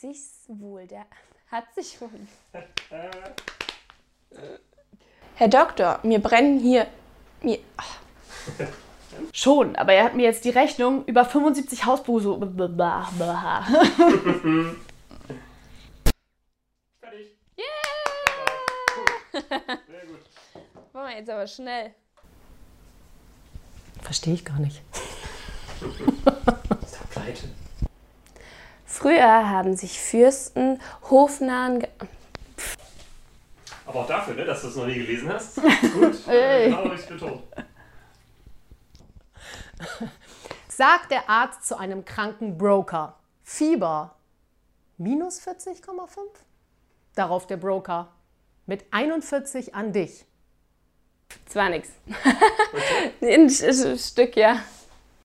[0.00, 1.06] sich's wohl, der
[1.50, 2.10] hat sich wohl.
[5.34, 6.86] Herr Doktor, mir brennen hier.
[7.42, 7.98] Mir, ach,
[9.32, 12.46] Schon, aber er hat mir jetzt die Rechnung über 75 Hausbesuche.
[17.00, 17.36] Fertig.
[17.56, 17.64] yeah!
[19.32, 20.20] Sehr gut.
[20.92, 21.94] Wollen wir jetzt aber schnell.
[24.02, 24.82] Verstehe ich gar nicht.
[28.98, 31.78] Früher haben sich Fürsten hofnahen.
[31.78, 31.88] Ge
[33.86, 35.54] Aber auch dafür, ne, dass du es noch nie gelesen hast.
[35.94, 36.26] Gut.
[36.26, 36.64] Ey.
[36.70, 37.44] Genau, ich betont.
[40.68, 43.14] Sagt der Arzt zu einem kranken Broker.
[43.44, 44.16] Fieber.
[44.96, 46.18] Minus 40,5?
[47.14, 48.08] Darauf der Broker.
[48.66, 50.24] Mit 41 an dich.
[51.44, 51.88] Das war nix.
[53.20, 54.60] Ein Sch- Sch- Stück, ja.